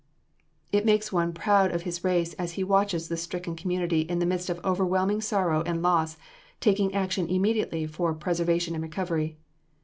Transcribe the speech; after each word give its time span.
It 0.71 0.83
makes 0.83 1.11
one 1.13 1.31
proud 1.31 1.69
of 1.71 1.83
his 1.83 2.03
race 2.03 2.33
as 2.39 2.53
he 2.53 2.63
watches 2.63 3.07
this 3.07 3.21
stricken 3.21 3.55
community 3.55 4.01
in 4.01 4.17
the 4.17 4.25
midst 4.25 4.49
of 4.49 4.59
overwhelming 4.65 5.21
sorrow 5.21 5.61
and 5.61 5.83
loss 5.83 6.17
taking 6.59 6.95
action 6.95 7.27
immediately 7.29 7.85
for 7.85 8.11
preservation 8.15 8.73
and 8.73 8.81
recovery. 8.81 9.37